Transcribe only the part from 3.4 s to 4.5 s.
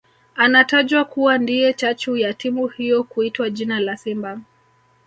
jina la Simba